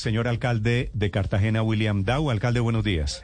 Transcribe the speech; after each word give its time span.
Señor 0.00 0.28
alcalde 0.28 0.90
de 0.94 1.10
Cartagena, 1.10 1.62
William 1.62 2.04
Dow. 2.04 2.30
Alcalde, 2.30 2.60
buenos 2.60 2.82
días. 2.82 3.20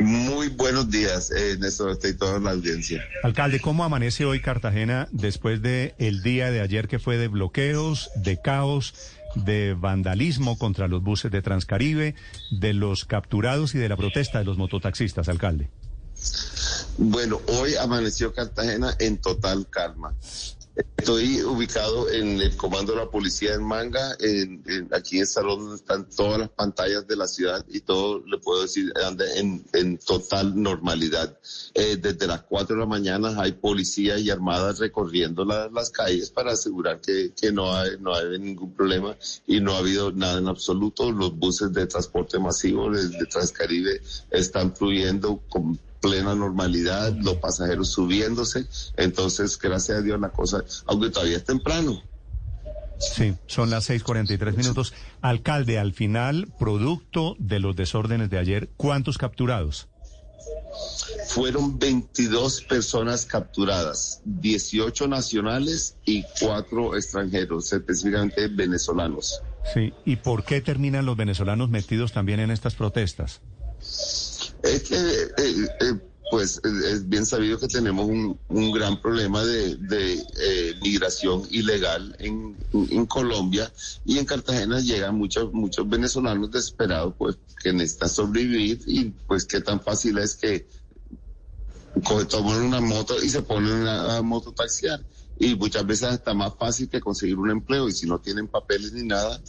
Muy 0.00 0.48
buenos 0.48 0.90
días, 0.90 1.30
eh, 1.32 1.58
Néstor, 1.58 1.98
y 2.02 2.14
toda 2.14 2.38
la 2.38 2.52
audiencia. 2.52 3.04
Alcalde, 3.22 3.60
¿cómo 3.60 3.84
amanece 3.84 4.24
hoy 4.24 4.40
Cartagena 4.40 5.06
después 5.12 5.60
de 5.60 5.94
el 5.98 6.22
día 6.22 6.50
de 6.50 6.62
ayer 6.62 6.88
que 6.88 6.98
fue 6.98 7.18
de 7.18 7.28
bloqueos, 7.28 8.08
de 8.14 8.40
caos, 8.40 8.94
de 9.34 9.74
vandalismo 9.74 10.56
contra 10.56 10.88
los 10.88 11.02
buses 11.02 11.30
de 11.30 11.42
Transcaribe, 11.42 12.14
de 12.50 12.72
los 12.72 13.04
capturados 13.04 13.74
y 13.74 13.78
de 13.78 13.90
la 13.90 13.98
protesta 13.98 14.38
de 14.38 14.46
los 14.46 14.56
mototaxistas, 14.56 15.28
alcalde? 15.28 15.68
Bueno, 16.96 17.38
hoy 17.48 17.74
amaneció 17.74 18.32
Cartagena 18.32 18.94
en 18.98 19.18
total 19.18 19.68
calma. 19.68 20.14
Estoy 20.96 21.42
ubicado 21.42 22.08
en 22.10 22.40
el 22.40 22.56
comando 22.56 22.92
de 22.92 22.98
la 22.98 23.10
policía 23.10 23.54
en 23.54 23.64
Manga, 23.64 24.16
en, 24.20 24.62
aquí 24.92 25.18
en 25.18 25.26
Salón 25.26 25.60
donde 25.60 25.76
están 25.76 26.08
todas 26.08 26.38
las 26.38 26.50
pantallas 26.50 27.06
de 27.06 27.16
la 27.16 27.26
ciudad 27.26 27.64
y 27.68 27.80
todo, 27.80 28.24
le 28.26 28.38
puedo 28.38 28.62
decir, 28.62 28.92
anda 29.04 29.24
en, 29.34 29.64
en 29.72 29.98
total 29.98 30.60
normalidad. 30.60 31.38
Eh, 31.74 31.96
desde 31.96 32.26
las 32.26 32.42
4 32.42 32.76
de 32.76 32.80
la 32.80 32.86
mañana 32.86 33.34
hay 33.40 33.52
policía 33.52 34.18
y 34.18 34.30
armadas 34.30 34.78
recorriendo 34.78 35.44
las 35.44 35.90
calles 35.90 36.30
para 36.30 36.52
asegurar 36.52 37.00
que, 37.00 37.32
que 37.34 37.50
no, 37.50 37.74
hay, 37.74 37.90
no 37.98 38.14
hay 38.14 38.38
ningún 38.38 38.72
problema 38.72 39.16
y 39.46 39.60
no 39.60 39.74
ha 39.74 39.78
habido 39.78 40.12
nada 40.12 40.38
en 40.38 40.48
absoluto. 40.48 41.10
Los 41.10 41.36
buses 41.36 41.72
de 41.72 41.86
transporte 41.86 42.38
masivo 42.38 42.90
de, 42.90 43.08
de 43.08 43.26
Transcaribe 43.26 44.00
están 44.30 44.76
fluyendo 44.76 45.42
con 45.48 45.78
plena 46.00 46.34
normalidad, 46.34 47.14
los 47.16 47.36
pasajeros 47.36 47.90
subiéndose. 47.90 48.66
Entonces, 48.96 49.58
gracias 49.58 49.98
a 49.98 50.02
Dios 50.02 50.20
la 50.20 50.30
cosa, 50.30 50.64
aunque 50.86 51.10
todavía 51.10 51.36
es 51.36 51.44
temprano. 51.44 52.02
Sí, 52.98 53.34
son 53.46 53.70
las 53.70 53.88
6:43 53.88 54.56
minutos. 54.56 54.92
Alcalde, 55.22 55.78
al 55.78 55.94
final, 55.94 56.48
producto 56.58 57.34
de 57.38 57.58
los 57.58 57.74
desórdenes 57.74 58.28
de 58.28 58.38
ayer, 58.38 58.70
¿cuántos 58.76 59.16
capturados? 59.16 59.88
Fueron 61.28 61.78
22 61.78 62.62
personas 62.62 63.24
capturadas, 63.24 64.20
18 64.24 65.08
nacionales 65.08 65.96
y 66.04 66.24
4 66.40 66.96
extranjeros, 66.96 67.72
específicamente 67.72 68.48
venezolanos. 68.48 69.42
Sí, 69.74 69.92
¿y 70.04 70.16
por 70.16 70.44
qué 70.44 70.60
terminan 70.60 71.06
los 71.06 71.16
venezolanos 71.16 71.70
metidos 71.70 72.12
también 72.12 72.40
en 72.40 72.50
estas 72.50 72.74
protestas? 72.74 73.40
Es 74.62 74.82
que, 74.82 74.96
eh, 74.96 75.68
eh, 75.80 76.00
pues, 76.30 76.60
es 76.64 77.08
bien 77.08 77.26
sabido 77.26 77.58
que 77.58 77.66
tenemos 77.66 78.06
un, 78.06 78.72
gran 78.72 79.00
problema 79.00 79.44
de, 79.44 79.78
eh, 80.40 80.74
migración 80.82 81.42
ilegal 81.50 82.14
en, 82.18 82.56
Colombia 83.06 83.72
y 84.04 84.18
en 84.18 84.24
Cartagena 84.24 84.80
llegan 84.80 85.16
muchos, 85.16 85.52
muchos 85.52 85.88
venezolanos 85.88 86.50
desesperados, 86.50 87.14
pues, 87.18 87.38
que 87.62 87.72
necesitan 87.72 88.08
sobrevivir 88.08 88.80
y, 88.86 89.10
pues, 89.26 89.44
qué 89.44 89.60
tan 89.60 89.80
fácil 89.80 90.18
es 90.18 90.36
que 90.36 90.68
toman 92.28 92.62
una 92.62 92.80
moto 92.80 93.22
y 93.22 93.28
se 93.28 93.42
ponen 93.42 93.86
a, 93.86 94.22
moto 94.22 94.52
taxiar. 94.52 95.04
Y 95.38 95.56
muchas 95.56 95.86
veces 95.86 96.12
está 96.12 96.34
más 96.34 96.52
fácil 96.58 96.88
que 96.88 97.00
conseguir 97.00 97.38
un 97.38 97.50
empleo 97.50 97.88
y 97.88 97.92
si 97.92 98.06
no 98.06 98.20
tienen 98.20 98.46
papeles 98.46 98.92
ni 98.92 99.04
nada, 99.04 99.40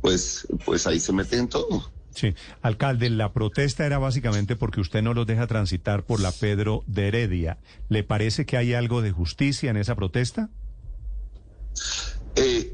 pues, 0.00 0.46
pues 0.64 0.86
ahí 0.86 1.00
se 1.00 1.12
meten 1.12 1.48
todo. 1.48 1.95
Sí, 2.16 2.34
alcalde, 2.62 3.10
la 3.10 3.34
protesta 3.34 3.84
era 3.84 3.98
básicamente 3.98 4.56
porque 4.56 4.80
usted 4.80 5.02
no 5.02 5.12
los 5.12 5.26
deja 5.26 5.46
transitar 5.46 6.06
por 6.06 6.18
la 6.18 6.32
Pedro 6.32 6.82
de 6.86 7.08
Heredia. 7.08 7.58
¿Le 7.90 8.04
parece 8.04 8.46
que 8.46 8.56
hay 8.56 8.72
algo 8.72 9.02
de 9.02 9.12
justicia 9.12 9.70
en 9.70 9.76
esa 9.76 9.94
protesta? 9.94 10.48
Eh, 12.34 12.72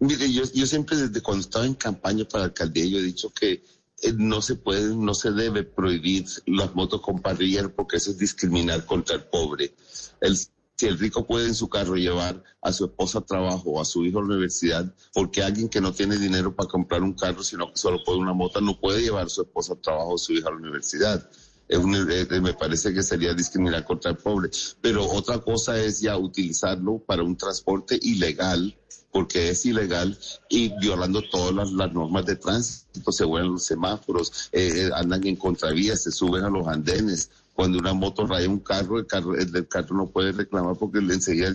mire, 0.00 0.30
yo, 0.30 0.44
siempre 0.44 0.98
desde 0.98 1.22
cuando 1.22 1.40
estaba 1.40 1.64
en 1.64 1.74
campaña 1.74 2.26
para 2.26 2.44
alcaldía, 2.44 2.84
yo 2.84 2.98
he 2.98 3.02
dicho 3.02 3.32
que 3.32 3.64
eh, 4.02 4.12
no 4.14 4.42
se 4.42 4.56
puede, 4.56 4.94
no 4.94 5.14
se 5.14 5.32
debe 5.32 5.62
prohibir 5.62 6.26
las 6.44 6.74
motos 6.74 7.00
con 7.00 7.22
parrilla 7.22 7.66
porque 7.70 7.96
eso 7.96 8.10
es 8.10 8.18
discriminar 8.18 8.84
contra 8.84 9.16
el 9.16 9.24
pobre. 9.24 9.72
El 10.20 10.36
si 10.78 10.86
el 10.86 10.96
rico 10.96 11.26
puede 11.26 11.48
en 11.48 11.56
su 11.56 11.68
carro 11.68 11.96
llevar 11.96 12.42
a 12.62 12.72
su 12.72 12.84
esposa 12.84 13.18
a 13.18 13.26
trabajo 13.26 13.70
o 13.70 13.80
a 13.80 13.84
su 13.84 14.04
hijo 14.04 14.20
a 14.20 14.22
la 14.22 14.28
universidad, 14.28 14.94
porque 15.12 15.42
alguien 15.42 15.68
que 15.68 15.80
no 15.80 15.92
tiene 15.92 16.16
dinero 16.16 16.54
para 16.54 16.68
comprar 16.68 17.02
un 17.02 17.14
carro, 17.14 17.42
sino 17.42 17.72
que 17.72 17.76
solo 17.76 17.98
puede 18.04 18.20
una 18.20 18.32
moto, 18.32 18.60
no 18.60 18.78
puede 18.78 19.02
llevar 19.02 19.26
a 19.26 19.28
su 19.28 19.42
esposa 19.42 19.72
a 19.72 19.76
trabajo 19.76 20.10
o 20.10 20.14
a 20.14 20.18
su 20.18 20.34
hijo 20.34 20.46
a 20.46 20.52
la 20.52 20.58
universidad. 20.58 21.28
Es 21.66 21.84
me 21.84 22.54
parece 22.54 22.94
que 22.94 23.02
sería 23.02 23.34
discriminar 23.34 23.84
contra 23.84 24.12
el 24.12 24.18
pobre. 24.18 24.50
Pero 24.80 25.04
otra 25.04 25.38
cosa 25.38 25.78
es 25.78 26.00
ya 26.00 26.16
utilizarlo 26.16 26.98
para 27.00 27.24
un 27.24 27.36
transporte 27.36 27.98
ilegal, 28.00 28.74
porque 29.10 29.50
es 29.50 29.66
ilegal 29.66 30.16
y 30.48 30.68
violando 30.78 31.22
todas 31.28 31.72
las, 31.72 31.92
normas 31.92 32.24
de 32.24 32.36
tránsito, 32.36 33.10
se 33.10 33.24
vuelven 33.24 33.52
los 33.52 33.64
semáforos, 33.64 34.48
eh, 34.52 34.86
eh, 34.86 34.90
andan 34.94 35.26
en 35.26 35.36
contravías, 35.36 36.04
se 36.04 36.12
suben 36.12 36.44
a 36.44 36.50
los 36.50 36.68
andenes 36.68 37.30
cuando 37.58 37.80
una 37.80 37.92
moto 37.92 38.24
raya 38.24 38.48
un 38.48 38.60
carro, 38.60 39.00
el, 39.00 39.06
carro, 39.08 39.34
el 39.36 39.50
del 39.50 39.66
carro 39.66 39.96
no 39.96 40.06
puede 40.06 40.30
reclamar 40.30 40.76
porque 40.76 41.00
le 41.00 41.14
enseguida 41.14 41.52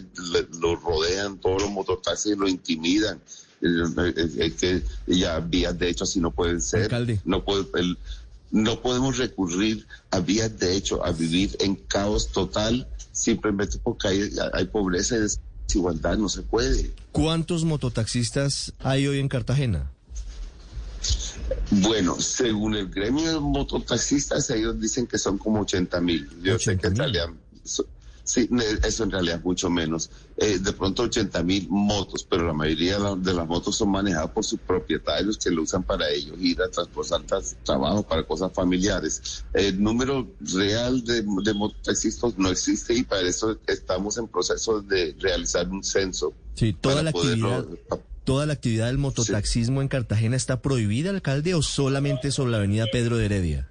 lo 0.59 0.75
rodean 0.75 1.37
todos 1.37 1.61
los 1.61 1.71
mototaxis 1.71 2.33
y 2.33 2.35
lo 2.35 2.45
intimidan. 2.45 3.21
Es 3.61 4.53
que 4.55 4.83
ya 5.07 5.39
vías 5.39 5.79
de 5.79 5.87
hecho 5.87 6.03
así 6.03 6.19
no 6.19 6.31
pueden 6.31 6.59
ser. 6.59 6.91
No, 7.23 7.45
puede, 7.45 7.63
no 8.51 8.81
podemos 8.81 9.17
recurrir 9.17 9.87
a 10.11 10.19
vías 10.19 10.59
de 10.59 10.75
hecho, 10.75 11.05
a 11.05 11.13
vivir 11.13 11.55
en 11.61 11.75
caos 11.75 12.33
total 12.33 12.85
simplemente 13.13 13.77
porque 13.81 14.09
hay, 14.09 14.29
hay 14.51 14.65
pobreza 14.65 15.15
y 15.15 15.19
desigualdad, 15.21 16.17
no 16.17 16.27
se 16.27 16.41
puede. 16.41 16.91
¿Cuántos 17.13 17.63
mototaxistas 17.63 18.73
hay 18.79 19.07
hoy 19.07 19.19
en 19.19 19.29
Cartagena? 19.29 19.92
Bueno, 21.69 22.19
según 22.19 22.75
el 22.75 22.89
gremio 22.89 23.33
de 23.33 23.39
mototaxistas, 23.39 24.49
ellos 24.49 24.79
dicen 24.79 25.07
que 25.07 25.17
son 25.17 25.37
como 25.37 25.61
80 25.61 26.01
mil. 26.01 26.29
Yo 26.41 26.59
sé 26.59 26.77
que 26.77 26.87
en 26.87 26.95
realidad, 26.95 27.29
sí, 28.23 28.49
eso 28.83 29.03
en 29.03 29.11
realidad 29.11 29.37
es 29.37 29.43
mucho 29.43 29.69
menos. 29.69 30.09
Eh, 30.37 30.59
de 30.59 30.73
pronto 30.73 31.03
80 31.03 31.43
mil 31.43 31.67
motos, 31.69 32.25
pero 32.29 32.45
la 32.45 32.53
mayoría 32.53 32.99
de 32.99 33.33
las 33.33 33.47
motos 33.47 33.75
son 33.75 33.89
manejadas 33.89 34.31
por 34.31 34.43
sus 34.43 34.59
propietarios 34.59 35.37
que 35.37 35.49
lo 35.49 35.63
usan 35.63 35.83
para 35.83 36.09
ellos, 36.09 36.35
ir 36.39 36.61
a 36.61 36.69
transportar 36.69 37.23
trabajo, 37.63 38.03
para 38.03 38.23
cosas 38.23 38.51
familiares. 38.53 39.43
El 39.53 39.81
número 39.81 40.27
real 40.39 41.03
de, 41.03 41.23
de 41.23 41.53
mototaxistas 41.53 42.37
no 42.37 42.49
existe 42.49 42.93
y 42.93 43.03
para 43.03 43.21
eso 43.21 43.57
estamos 43.67 44.17
en 44.17 44.27
proceso 44.27 44.81
de 44.81 45.15
realizar 45.19 45.67
un 45.69 45.83
censo. 45.83 46.33
Sí, 46.55 46.73
toda 46.73 47.01
la 47.01 47.09
actividad 47.09 47.65
¿Toda 48.23 48.45
la 48.45 48.53
actividad 48.53 48.88
del 48.88 48.97
mototaxismo 48.97 49.81
en 49.81 49.89
Cartagena 49.89 50.38
está 50.38 50.61
prohibida, 50.61 51.09
alcalde, 51.09 51.56
o 51.56 51.61
solamente 51.61 52.31
sobre 52.31 52.51
la 52.51 52.57
avenida 52.57 52.85
Pedro 52.91 53.17
de 53.17 53.25
Heredia? 53.25 53.67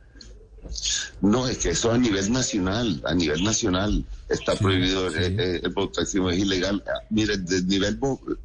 No, 1.21 1.49
es 1.49 1.59
que 1.59 1.71
eso 1.71 1.91
a 1.91 1.99
nivel 1.99 2.31
nacional, 2.33 3.01
a 3.05 3.15
nivel 3.15 3.43
nacional 3.43 4.05
está 4.29 4.55
prohibido 4.55 5.09
eh, 5.09 5.35
eh, 5.39 5.61
el, 5.62 5.73
mototaxismo, 5.73 6.31
es 6.31 6.39
ilegal. 6.39 6.83
Ah, 6.87 7.01
mire, 7.11 7.37
desde, 7.39 7.67
nivel, 7.67 7.99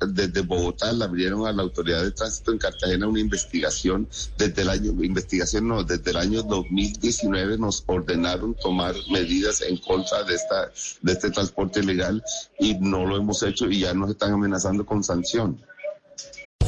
desde 0.08 0.42
Bogotá 0.42 0.92
le 0.94 1.04
abrieron 1.04 1.46
a 1.46 1.52
la 1.52 1.64
autoridad 1.64 2.04
de 2.04 2.12
tránsito 2.12 2.52
en 2.52 2.58
Cartagena 2.58 3.08
una 3.08 3.20
investigación 3.20 4.08
desde 4.38 4.62
el 4.62 4.70
año, 4.70 5.04
investigación 5.04 5.68
no, 5.68 5.84
desde 5.84 6.12
el 6.12 6.18
año 6.18 6.44
2019 6.44 7.58
nos 7.58 7.84
ordenaron 7.86 8.56
tomar 8.56 8.96
medidas 9.12 9.62
en 9.62 9.78
contra 9.78 10.24
de 10.24 10.36
esta, 10.36 10.72
de 11.02 11.12
este 11.12 11.32
transporte 11.32 11.82
ilegal 11.82 12.24
y 12.60 12.76
no 12.76 13.06
lo 13.06 13.18
hemos 13.18 13.44
hecho 13.44 13.70
y 13.70 13.82
ya 13.82 13.94
nos 13.94 14.12
están 14.12 14.34
amenazando 14.34 14.86
con 14.86 15.04
sanción. 15.04 15.60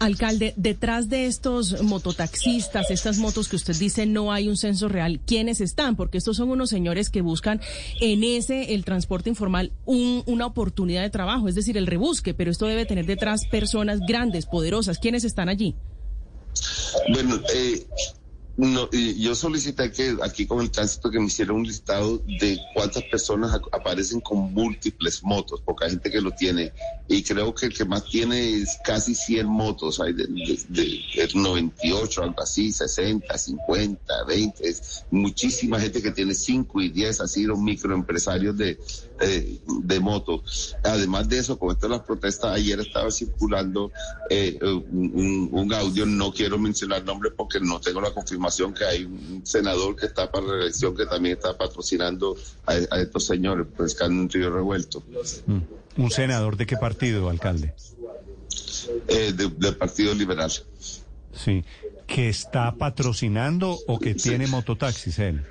Alcalde, 0.00 0.54
detrás 0.56 1.08
de 1.08 1.26
estos 1.26 1.82
mototaxistas, 1.82 2.90
estas 2.90 3.18
motos 3.18 3.48
que 3.48 3.56
usted 3.56 3.76
dice 3.76 4.06
no 4.06 4.32
hay 4.32 4.48
un 4.48 4.56
censo 4.56 4.88
real, 4.88 5.20
¿quiénes 5.26 5.60
están? 5.60 5.96
Porque 5.96 6.18
estos 6.18 6.36
son 6.36 6.50
unos 6.50 6.70
señores 6.70 7.10
que 7.10 7.20
buscan 7.20 7.60
en 8.00 8.24
ese, 8.24 8.74
el 8.74 8.84
transporte 8.84 9.28
informal, 9.28 9.72
un, 9.84 10.22
una 10.26 10.46
oportunidad 10.46 11.02
de 11.02 11.10
trabajo, 11.10 11.48
es 11.48 11.54
decir, 11.54 11.76
el 11.76 11.86
rebusque, 11.86 12.34
pero 12.34 12.50
esto 12.50 12.66
debe 12.66 12.86
tener 12.86 13.06
detrás 13.06 13.46
personas 13.46 14.00
grandes, 14.06 14.46
poderosas. 14.46 14.98
¿Quiénes 14.98 15.24
están 15.24 15.48
allí? 15.48 15.74
Bueno, 17.12 17.40
eh, 17.54 17.86
no, 18.58 18.90
yo 18.90 19.36
solicité 19.36 19.92
que 19.92 20.16
aquí 20.20 20.44
con 20.44 20.60
el 20.60 20.72
tránsito 20.72 21.12
que 21.12 21.20
me 21.20 21.26
hiciera 21.26 21.52
un 21.52 21.62
listado 21.62 22.18
de 22.26 22.58
cuántas 22.74 23.04
personas 23.04 23.54
aparecen 23.70 24.20
con 24.20 24.52
múltiples 24.52 25.22
motos, 25.22 25.62
porque 25.64 25.84
hay 25.84 25.90
gente 25.92 26.10
que 26.10 26.20
lo 26.20 26.32
tiene. 26.32 26.72
Y 27.06 27.22
creo 27.22 27.54
que 27.54 27.66
el 27.66 27.74
que 27.74 27.84
más 27.84 28.04
tiene 28.06 28.54
es 28.54 28.76
casi 28.84 29.14
100 29.14 29.46
motos, 29.46 30.00
hay 30.00 30.12
de, 30.12 30.26
de, 30.70 31.28
98, 31.34 32.20
algo 32.24 32.42
así, 32.42 32.72
60, 32.72 33.38
50, 33.38 34.24
20. 34.24 34.68
Es 34.68 35.04
muchísima 35.12 35.78
gente 35.78 36.02
que 36.02 36.10
tiene 36.10 36.34
5 36.34 36.80
y 36.82 36.88
10, 36.88 37.20
así 37.20 37.44
los 37.44 37.60
microempresarios 37.60 38.58
de, 38.58 38.76
eh, 39.20 39.60
de 39.84 40.00
moto. 40.00 40.42
Además 40.82 41.28
de 41.28 41.38
eso, 41.38 41.56
con 41.60 41.70
esto 41.70 41.86
de 41.86 41.94
las 41.96 42.04
protestas, 42.04 42.56
ayer 42.56 42.80
estaba 42.80 43.08
circulando 43.12 43.92
eh, 44.28 44.58
un, 44.60 45.48
un 45.52 45.72
audio, 45.72 46.04
no 46.06 46.32
quiero 46.32 46.58
mencionar 46.58 47.04
nombre 47.04 47.30
porque 47.30 47.60
no 47.60 47.80
tengo 47.80 48.00
la 48.00 48.10
confirmación 48.10 48.47
que 48.74 48.84
hay 48.84 49.04
un 49.04 49.42
senador 49.44 49.96
que 49.96 50.06
está 50.06 50.30
para 50.30 50.46
reelección 50.46 50.96
que 50.96 51.06
también 51.06 51.36
está 51.36 51.56
patrocinando 51.56 52.36
a, 52.66 52.76
estos 52.98 53.24
señores, 53.26 53.66
pues 53.76 53.94
que 53.94 54.04
han 54.04 54.18
un 54.18 54.28
río 54.28 54.50
revuelto. 54.50 55.02
Mm. 55.46 55.60
¿Un 55.96 56.10
senador 56.10 56.56
de 56.56 56.66
qué 56.66 56.76
partido, 56.76 57.28
alcalde? 57.28 57.74
Eh, 59.08 59.32
del 59.32 59.76
Partido 59.76 60.14
Liberal. 60.14 60.50
Sí. 61.32 61.64
¿Que 62.06 62.28
está 62.28 62.74
patrocinando 62.74 63.78
o 63.86 63.98
que 63.98 64.14
tiene 64.14 64.46
mototaxis 64.46 65.18
él? 65.18 65.44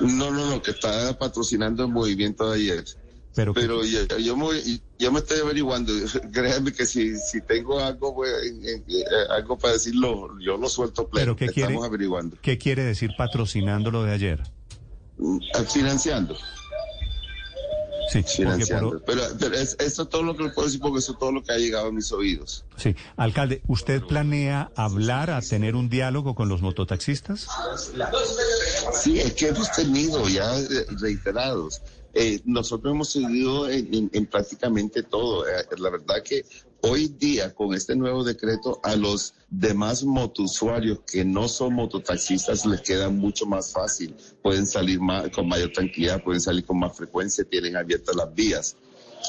No, 0.00 0.30
no, 0.30 0.50
no, 0.50 0.62
que 0.62 0.72
está 0.72 1.18
patrocinando 1.18 1.84
el 1.84 1.90
movimiento 1.90 2.50
de 2.50 2.56
ayer. 2.56 2.84
Pero, 3.36 3.52
Pero 3.52 3.84
yo, 3.84 4.34
me, 4.34 4.46
me 4.46 5.18
estoy 5.18 5.40
averiguando. 5.40 5.92
Créanme 6.32 6.72
que 6.72 6.86
si, 6.86 7.18
si 7.18 7.42
tengo 7.42 7.78
algo, 7.78 8.14
pues, 8.14 8.32
algo 9.28 9.58
para 9.58 9.74
decirlo, 9.74 10.40
yo 10.40 10.56
lo 10.56 10.70
suelto 10.70 11.06
pleno. 11.06 11.36
¿Pero 11.36 11.36
qué 11.36 11.44
Estamos 11.44 11.68
quiere, 11.68 11.86
averiguando. 11.86 12.38
¿Qué 12.40 12.56
quiere 12.56 12.82
decir 12.82 13.10
patrocinando 13.14 13.90
lo 13.90 14.04
de 14.04 14.14
ayer? 14.14 14.42
Mm, 15.18 15.38
financiando. 15.68 16.34
Sí, 18.08 18.22
financiando. 18.22 19.02
Pero, 19.04 19.22
pero 19.38 19.54
eso 19.54 19.76
es 19.78 20.08
todo 20.08 20.22
lo 20.22 20.36
que 20.36 20.44
le 20.44 20.50
puedo 20.50 20.66
decir 20.66 20.80
porque 20.80 20.98
eso 20.98 21.12
es 21.12 21.18
todo 21.18 21.32
lo 21.32 21.42
que 21.42 21.52
ha 21.52 21.58
llegado 21.58 21.88
a 21.88 21.92
mis 21.92 22.10
oídos. 22.12 22.64
Sí. 22.76 22.94
Alcalde, 23.16 23.62
¿usted 23.66 24.02
planea 24.02 24.70
hablar, 24.76 25.30
a 25.30 25.40
tener 25.40 25.74
un 25.74 25.88
diálogo 25.88 26.34
con 26.34 26.48
los 26.48 26.62
mototaxistas? 26.62 27.48
Sí, 28.92 29.18
es 29.18 29.32
que 29.34 29.48
hemos 29.48 29.70
tenido 29.72 30.28
ya 30.28 30.52
reiterados. 31.00 31.82
Eh, 32.14 32.40
nosotros 32.44 32.94
hemos 32.94 33.10
seguido 33.10 33.68
en, 33.68 34.08
prácticamente 34.26 35.02
todo. 35.02 35.46
Eh, 35.46 35.66
la 35.78 35.90
verdad 35.90 36.22
que 36.24 36.46
hoy 36.88 37.08
día 37.08 37.54
con 37.54 37.74
este 37.74 37.96
nuevo 37.96 38.22
decreto 38.22 38.80
a 38.82 38.94
los 38.96 39.34
demás 39.50 40.04
motusuarios 40.04 41.00
que 41.06 41.24
no 41.24 41.48
son 41.48 41.74
mototaxistas 41.74 42.64
les 42.64 42.80
queda 42.80 43.10
mucho 43.10 43.44
más 43.46 43.72
fácil. 43.72 44.14
Pueden 44.42 44.66
salir 44.66 45.00
con 45.34 45.48
mayor 45.48 45.72
tranquilidad, 45.72 46.22
pueden 46.22 46.40
salir 46.40 46.64
con 46.64 46.78
más 46.78 46.96
frecuencia, 46.96 47.44
tienen 47.44 47.76
abiertas 47.76 48.14
las 48.14 48.32
vías. 48.34 48.76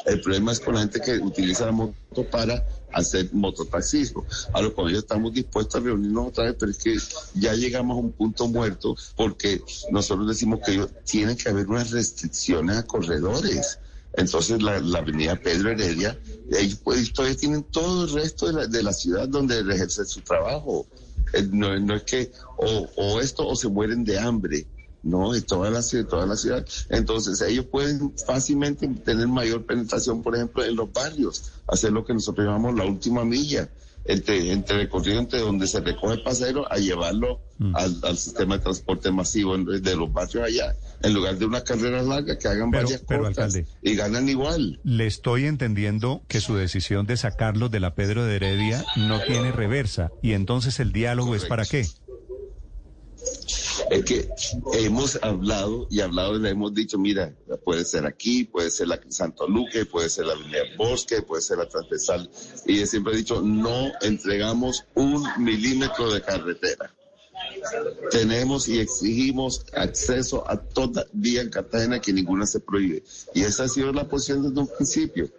El 0.05 0.21
problema 0.21 0.51
es 0.51 0.59
con 0.59 0.75
la 0.75 0.81
gente 0.81 1.01
que 1.01 1.17
utiliza 1.17 1.65
la 1.65 1.71
moto 1.71 2.29
para 2.29 2.63
hacer 2.93 3.29
mototaxismo. 3.33 4.25
A 4.53 4.61
lo 4.61 4.73
cual 4.73 4.95
estamos 4.95 5.33
dispuestos 5.33 5.81
a 5.81 5.83
reunirnos 5.83 6.27
otra 6.27 6.45
vez, 6.45 6.55
pero 6.59 6.71
es 6.71 6.77
que 6.77 6.97
ya 7.33 7.53
llegamos 7.53 7.97
a 7.97 7.99
un 8.01 8.11
punto 8.11 8.47
muerto 8.47 8.95
porque 9.15 9.61
nosotros 9.91 10.27
decimos 10.27 10.59
que 10.65 10.85
tiene 11.05 11.35
que 11.35 11.49
haber 11.49 11.67
unas 11.67 11.91
restricciones 11.91 12.77
a 12.77 12.83
corredores. 12.83 13.79
Entonces 14.17 14.61
la, 14.61 14.77
avenida 14.97 15.35
Pedro 15.35 15.69
Heredia, 15.71 16.19
ellos 16.51 16.79
pues, 16.83 17.11
todavía 17.13 17.37
tienen 17.37 17.63
todo 17.63 18.05
el 18.05 18.13
resto 18.13 18.47
de 18.47 18.53
la, 18.53 18.67
de 18.67 18.83
la 18.83 18.93
ciudad 18.93 19.27
donde 19.27 19.59
ejercer 19.59 20.05
su 20.05 20.21
trabajo. 20.21 20.85
Eh, 21.33 21.47
no, 21.51 21.77
no 21.79 21.95
es 21.95 22.03
que 22.03 22.31
o, 22.57 22.87
o 22.95 23.19
esto 23.19 23.47
o 23.47 23.55
se 23.55 23.67
mueren 23.67 24.03
de 24.03 24.19
hambre. 24.19 24.65
¿no? 25.03 25.31
De 25.31 25.41
toda 25.41 25.69
la 25.69 25.81
ciudad, 25.81 26.07
toda 26.07 26.25
la 26.25 26.35
ciudad. 26.35 26.65
Entonces, 26.89 27.39
ellos 27.41 27.65
pueden 27.65 28.13
fácilmente 28.17 28.87
tener 28.87 29.27
mayor 29.27 29.65
penetración, 29.65 30.21
por 30.21 30.35
ejemplo, 30.35 30.63
en 30.65 30.75
los 30.75 30.91
barrios, 30.91 31.51
hacer 31.67 31.91
lo 31.93 32.03
que 32.03 32.13
nosotros 32.13 32.45
llamamos 32.45 32.75
la 32.75 32.85
última 32.85 33.23
milla, 33.23 33.69
entre, 34.07 34.51
entre 34.51 34.77
recorrido 34.77 35.19
entre 35.19 35.39
donde 35.39 35.67
se 35.67 35.81
recoge 35.81 36.15
el 36.15 36.23
pasajero 36.23 36.71
a 36.71 36.77
llevarlo 36.77 37.41
mm. 37.59 37.75
al, 37.75 38.17
sistema 38.17 38.57
de 38.57 38.63
transporte 38.63 39.11
masivo 39.11 39.57
de 39.57 39.95
los 39.95 40.11
barrios 40.11 40.45
allá, 40.45 40.75
en 41.03 41.13
lugar 41.13 41.37
de 41.37 41.45
una 41.45 41.63
carrera 41.63 42.01
larga 42.01 42.37
que 42.37 42.47
hagan 42.47 42.71
varias 42.71 43.01
cortas 43.01 43.59
y 43.81 43.95
ganan 43.95 44.29
igual. 44.29 44.79
Le 44.83 45.05
estoy 45.05 45.45
entendiendo 45.45 46.21
que 46.27 46.41
su 46.41 46.55
decisión 46.55 47.05
de 47.05 47.17
sacarlos 47.17 47.69
de 47.69 47.79
la 47.79 47.95
Pedro 47.95 48.25
de 48.25 48.37
Heredia 48.37 48.83
no 48.95 49.21
tiene 49.21 49.51
reversa 49.51 50.11
y 50.21 50.33
entonces 50.33 50.79
el 50.79 50.91
diálogo 50.91 51.35
es 51.35 51.45
para 51.45 51.65
qué 51.65 51.85
es 53.89 54.05
que 54.05 54.29
hemos 54.73 55.17
hablado 55.21 55.87
y 55.89 56.01
hablado 56.01 56.35
y 56.35 56.39
le 56.41 56.49
hemos 56.49 56.73
dicho, 56.73 56.97
mira, 56.97 57.33
puede 57.63 57.85
ser 57.85 58.05
aquí, 58.05 58.43
puede 58.43 58.69
ser 58.69 58.87
la 58.87 58.99
Santo 59.09 59.47
Luque, 59.47 59.85
puede 59.85 60.09
ser 60.09 60.25
la 60.25 60.33
Avenida 60.33 60.63
Bosque, 60.77 61.21
puede 61.21 61.41
ser 61.41 61.59
la 61.59 61.67
transversal. 61.67 62.29
Y 62.65 62.85
siempre 62.85 63.13
he 63.13 63.17
dicho, 63.17 63.41
no 63.41 63.91
entregamos 64.01 64.85
un 64.95 65.25
milímetro 65.39 66.11
de 66.11 66.21
carretera. 66.21 66.93
Tenemos 68.11 68.67
y 68.67 68.79
exigimos 68.79 69.65
acceso 69.73 70.49
a 70.49 70.57
toda 70.57 71.05
vía 71.13 71.41
en 71.41 71.49
Cartagena 71.49 71.99
que 71.99 72.13
ninguna 72.13 72.45
se 72.45 72.59
prohíbe. 72.59 73.03
Y 73.33 73.43
esa 73.43 73.63
ha 73.63 73.67
sido 73.69 73.91
la 73.93 74.07
posición 74.07 74.43
desde 74.43 74.59
un 74.59 74.67
principio. 74.67 75.29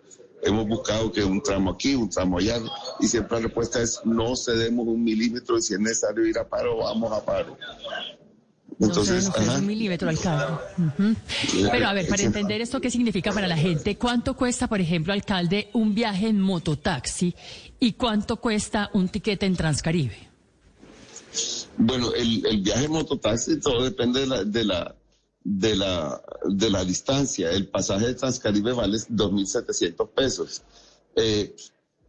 Hemos 0.42 0.68
buscado 0.68 1.10
que 1.10 1.24
un 1.24 1.42
tramo 1.42 1.72
aquí, 1.72 1.96
un 1.96 2.08
tramo 2.08 2.38
allá, 2.38 2.60
y 3.00 3.08
siempre 3.08 3.38
la 3.38 3.46
respuesta 3.46 3.82
es 3.82 4.00
no 4.04 4.36
cedemos 4.36 4.86
un 4.86 5.02
milímetro 5.02 5.58
y 5.58 5.62
si 5.62 5.74
es 5.74 5.80
necesario 5.80 6.26
ir 6.26 6.38
a 6.38 6.48
paro, 6.48 6.78
vamos 6.78 7.12
a 7.12 7.24
paro. 7.24 7.56
Entonces, 8.80 9.28
no 9.44 9.54
un 9.56 9.66
milímetro 9.66 10.08
alcalde. 10.08 10.54
Pero 11.70 11.88
a 11.88 11.92
ver, 11.92 12.06
para 12.06 12.22
entender 12.22 12.60
esto, 12.60 12.80
¿qué 12.80 12.90
significa 12.90 13.32
para 13.32 13.48
la 13.48 13.56
gente? 13.56 13.96
¿Cuánto 13.96 14.36
cuesta, 14.36 14.68
por 14.68 14.80
ejemplo, 14.80 15.12
alcalde, 15.12 15.68
un 15.72 15.94
viaje 15.94 16.28
en 16.28 16.40
mototaxi 16.40 17.34
y 17.80 17.92
cuánto 17.94 18.36
cuesta 18.36 18.90
un 18.94 19.08
tiquete 19.08 19.46
en 19.46 19.56
Transcaribe? 19.56 20.28
Bueno, 21.76 22.12
el, 22.14 22.62
viaje 22.62 22.84
en 22.84 22.92
mototaxi 22.92 23.58
todo 23.58 23.82
depende 23.82 24.20
de 24.20 24.26
la, 24.26 24.44
de 24.44 24.64
la, 24.64 24.94
de 25.42 25.74
la, 25.74 26.22
de 26.44 26.70
la 26.70 26.84
distancia. 26.84 27.50
El 27.50 27.66
pasaje 27.66 28.06
de 28.06 28.14
Transcaribe 28.14 28.72
vale 28.72 28.96
2.700 28.96 30.08
pesos. 30.10 30.62
Eh, 31.16 31.54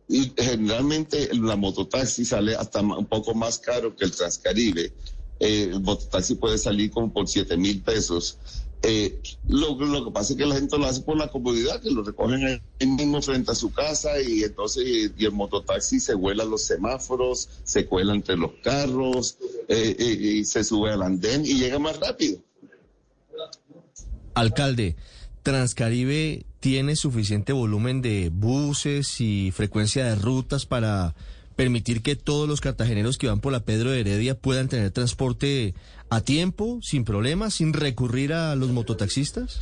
y 0.07 0.33
generalmente 0.37 1.29
la 1.33 1.55
mototaxi 1.55 2.25
sale 2.25 2.55
hasta 2.55 2.81
un 2.81 3.05
poco 3.07 3.33
más 3.33 3.57
caro 3.57 3.95
que 3.95 4.05
el 4.05 4.11
Transcaribe 4.11 4.93
eh, 5.39 5.69
el 5.71 5.81
mototaxi 5.81 6.35
puede 6.35 6.57
salir 6.57 6.91
como 6.91 7.11
por 7.11 7.27
7 7.27 7.55
mil 7.57 7.81
pesos. 7.81 8.37
Eh, 8.81 9.19
lo, 9.49 9.77
que 9.77 10.11
pasa 10.11 10.31
es 10.33 10.39
que 10.39 10.45
la 10.45 10.55
gente 10.55 10.77
lo 10.77 10.85
hace 10.85 11.01
por 11.01 11.17
la 11.17 11.27
comodidad, 11.27 11.81
que 11.81 11.91
lo 11.91 12.01
recogen 12.01 12.45
ahí 12.45 12.87
mismo 12.87 13.21
frente 13.21 13.51
a 13.51 13.55
su 13.55 13.73
casa 13.73 14.21
y 14.21 14.43
entonces 14.43 15.11
y 15.17 15.25
el 15.25 15.31
mototaxi 15.33 15.99
se 15.99 16.13
vuela 16.13 16.45
los 16.45 16.63
semáforos, 16.63 17.49
se 17.63 17.85
cuela 17.85 18.15
entre 18.15 18.37
los 18.37 18.51
carros 18.63 19.37
eh, 19.67 20.39
y 20.39 20.45
se 20.45 20.63
sube 20.63 20.91
al 20.91 21.01
andén 21.01 21.45
y 21.45 21.55
llega 21.55 21.77
más 21.77 21.99
rápido. 21.99 22.39
Alcalde, 24.33 24.95
Transcaribe 25.43 26.45
tiene 26.61 26.95
suficiente 26.95 27.51
volumen 27.51 28.01
de 28.01 28.29
buses 28.31 29.19
y 29.19 29.51
frecuencia 29.51 30.05
de 30.05 30.15
rutas 30.15 30.65
para 30.65 31.15
permitir 31.59 32.01
que 32.01 32.15
todos 32.15 32.47
los 32.47 32.61
cartageneros 32.61 33.17
que 33.17 33.27
van 33.27 33.41
por 33.41 33.51
la 33.51 33.59
Pedro 33.59 33.91
de 33.91 33.99
Heredia 33.99 34.33
puedan 34.33 34.69
tener 34.69 34.91
transporte 34.91 35.75
a 36.09 36.21
tiempo, 36.21 36.79
sin 36.81 37.03
problemas, 37.03 37.55
sin 37.55 37.73
recurrir 37.73 38.31
a 38.31 38.55
los 38.55 38.69
mototaxistas? 38.69 39.59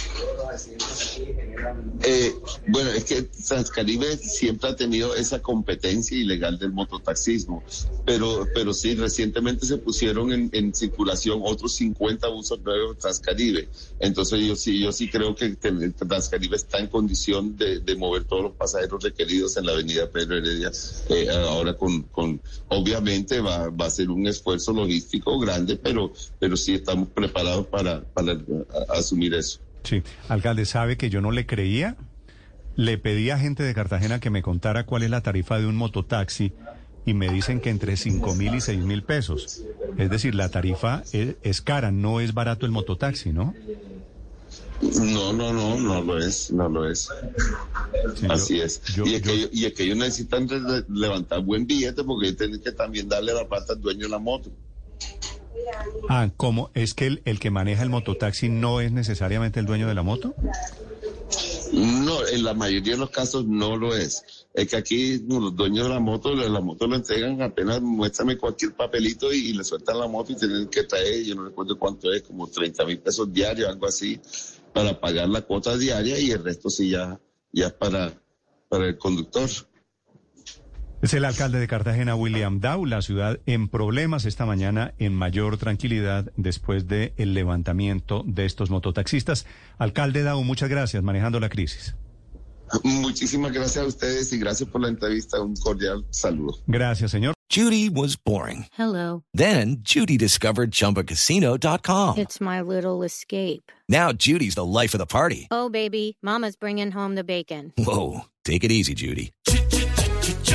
Eh, 2.03 2.33
bueno, 2.67 2.91
es 2.91 3.03
que 3.05 3.23
Transcaribe 3.23 4.17
siempre 4.17 4.69
ha 4.69 4.75
tenido 4.75 5.15
esa 5.15 5.41
competencia 5.41 6.17
ilegal 6.17 6.59
del 6.59 6.71
mototaxismo, 6.71 7.63
pero, 8.05 8.47
pero 8.53 8.73
sí, 8.73 8.95
recientemente 8.95 9.65
se 9.65 9.77
pusieron 9.77 10.31
en, 10.31 10.73
circulación 10.73 11.41
otros 11.43 11.75
50 11.75 12.27
buses 12.27 12.59
nuevos 12.59 12.97
Transcaribe. 12.97 13.67
Entonces 13.99 14.39
yo 14.45 14.55
sí, 14.55 14.79
yo 14.79 14.91
sí 14.91 15.09
creo 15.09 15.35
que 15.35 15.55
Transcaribe 15.55 16.55
está 16.55 16.79
en 16.79 16.87
condición 16.87 17.57
de, 17.57 17.81
mover 17.97 18.25
todos 18.25 18.43
los 18.43 18.51
pasajeros 18.53 19.03
requeridos 19.03 19.57
en 19.57 19.65
la 19.65 19.71
avenida 19.71 20.09
Pedro 20.09 20.37
Heredia. 20.37 20.71
Eh, 21.09 21.27
ahora 21.29 21.75
con, 21.75 22.03
con, 22.03 22.39
obviamente 22.67 23.39
va, 23.39 23.69
va 23.69 23.87
a 23.87 23.89
ser 23.89 24.11
un 24.11 24.27
esfuerzo 24.27 24.71
logístico 24.71 25.39
grande, 25.39 25.77
pero 25.77 26.11
pero 26.39 26.55
sí 26.55 26.75
estamos 26.75 27.09
preparados 27.09 27.67
para, 27.67 28.01
para 28.13 28.39
asumir 28.89 29.33
eso. 29.33 29.59
Sí, 29.87 30.03
alcalde, 30.27 30.65
¿sabe 30.65 30.97
que 30.97 31.09
yo 31.09 31.21
no 31.21 31.31
le 31.31 31.45
creía? 31.45 31.95
Le 32.75 32.97
pedí 32.97 33.29
a 33.29 33.39
gente 33.39 33.63
de 33.63 33.73
Cartagena 33.73 34.19
que 34.19 34.29
me 34.29 34.41
contara 34.41 34.85
cuál 34.85 35.03
es 35.03 35.09
la 35.09 35.21
tarifa 35.21 35.57
de 35.59 35.65
un 35.65 35.75
mototaxi 35.77 36.51
y 37.05 37.13
me 37.13 37.29
dicen 37.31 37.61
que 37.61 37.69
entre 37.69 37.95
5 37.95 38.35
mil 38.35 38.53
y 38.55 38.59
6 38.61 38.79
mil 38.79 39.01
pesos. 39.03 39.63
Es 39.97 40.09
decir, 40.09 40.35
la 40.35 40.49
tarifa 40.49 41.03
es, 41.13 41.35
es 41.41 41.61
cara, 41.61 41.91
no 41.91 42.19
es 42.19 42.33
barato 42.33 42.65
el 42.65 42.71
mototaxi, 42.73 43.31
¿no? 43.31 43.53
No, 44.81 45.33
no, 45.33 45.53
no, 45.53 45.79
no 45.79 46.01
lo 46.01 46.17
es, 46.19 46.51
no 46.51 46.69
lo 46.69 46.87
es. 46.89 47.09
Sí, 48.15 48.27
Así 48.29 48.57
yo- 48.57 48.63
es. 48.63 48.81
yo- 48.95 49.05
y, 49.07 49.15
es 49.15 49.21
que, 49.21 49.39
yo- 49.41 49.47
y 49.51 49.65
es 49.65 49.73
que 49.73 49.83
ellos 49.83 49.97
necesitan 49.97 50.47
levantar 50.89 51.41
buen 51.41 51.65
billete 51.65 52.03
porque 52.03 52.33
tienen 52.33 52.61
que 52.61 52.71
también 52.73 53.07
darle 53.09 53.33
la 53.33 53.47
plata 53.47 53.73
al 53.73 53.81
dueño 53.81 54.01
de 54.01 54.09
la 54.09 54.19
moto. 54.19 54.51
Ah, 56.09 56.29
¿cómo? 56.37 56.71
¿Es 56.73 56.93
que 56.93 57.07
el, 57.07 57.21
el 57.25 57.39
que 57.39 57.51
maneja 57.51 57.83
el 57.83 57.89
mototaxi 57.89 58.49
no 58.49 58.81
es 58.81 58.91
necesariamente 58.91 59.59
el 59.59 59.65
dueño 59.65 59.87
de 59.87 59.93
la 59.93 60.03
moto? 60.03 60.33
No, 61.73 62.25
en 62.25 62.43
la 62.43 62.53
mayoría 62.53 62.93
de 62.93 62.99
los 62.99 63.09
casos 63.09 63.45
no 63.45 63.75
lo 63.75 63.95
es. 63.95 64.23
Es 64.53 64.67
que 64.69 64.77
aquí 64.77 65.19
los 65.27 65.55
dueños 65.55 65.87
de 65.87 65.93
la 65.93 65.99
moto, 65.99 66.33
la, 66.33 66.59
moto 66.61 66.87
lo 66.87 66.95
entregan 66.95 67.41
apenas 67.41 67.81
muéstrame 67.81 68.37
cualquier 68.37 68.73
papelito 68.73 69.31
y, 69.31 69.53
le 69.53 69.63
sueltan 69.63 69.99
la 69.99 70.07
moto 70.07 70.31
y 70.31 70.35
tienen 70.35 70.67
que 70.67 70.83
traer, 70.83 71.23
yo 71.23 71.35
no 71.35 71.43
recuerdo 71.45 71.77
cuánto 71.77 72.11
es, 72.11 72.23
como 72.23 72.47
30 72.47 72.85
mil 72.85 72.99
pesos 72.99 73.31
diarios, 73.31 73.69
algo 73.69 73.85
así, 73.85 74.19
para 74.73 74.99
pagar 74.99 75.29
la 75.29 75.41
cuota 75.41 75.77
diaria 75.77 76.17
y 76.17 76.31
el 76.31 76.43
resto 76.43 76.69
sí 76.69 76.89
ya, 76.89 77.19
ya 77.51 77.77
para, 77.77 78.13
para 78.69 78.87
el 78.87 78.97
conductor. 78.97 79.49
Es 80.99 81.13
el 81.13 81.25
alcalde 81.25 81.59
de 81.59 81.67
Cartagena, 81.67 82.15
William 82.15 82.59
Dow, 82.59 82.85
la 82.87 83.03
ciudad 83.03 83.39
en 83.45 83.67
problemas 83.69 84.25
esta 84.25 84.47
mañana, 84.47 84.95
en 84.97 85.13
mayor 85.13 85.57
tranquilidad 85.57 86.31
después 86.37 86.87
del 86.87 87.13
levantamiento 87.35 88.23
de 88.25 88.45
estos 88.45 88.71
mototaxistas. 88.71 89.45
Alcalde 89.77 90.23
Dow, 90.23 90.43
muchas 90.43 90.69
gracias, 90.69 91.03
manejando 91.03 91.39
la 91.39 91.49
crisis. 91.49 91.95
Muchísimas 92.83 93.53
gracias 93.53 93.85
a 93.85 93.87
ustedes 93.87 94.33
y 94.33 94.39
gracias 94.39 94.69
por 94.69 94.81
la 94.81 94.89
entrevista. 94.89 95.39
Un 95.39 95.55
cordial 95.55 96.03
saludo. 96.09 96.57
Gracias, 96.65 97.11
señor. 97.11 97.33
Judy 97.49 97.89
was 97.89 98.17
boring. 98.17 98.65
Hello. 98.77 99.23
Then 99.33 99.77
Judy 99.83 100.17
discovered 100.17 100.71
ChumbaCasino.com. 100.71 102.17
It's 102.17 102.41
my 102.41 102.59
little 102.59 103.03
escape. 103.03 103.71
Now 103.87 104.11
Judy's 104.11 104.55
the 104.55 104.65
life 104.65 104.93
of 104.93 104.99
the 104.99 105.05
party. 105.05 105.47
Oh, 105.49 105.69
baby, 105.69 106.17
Mama's 106.21 106.57
bringing 106.57 106.91
home 106.91 107.15
the 107.15 107.23
bacon. 107.23 107.71
Whoa, 107.77 108.25
take 108.43 108.65
it 108.65 108.71
easy, 108.71 108.93
Judy. 108.95 109.31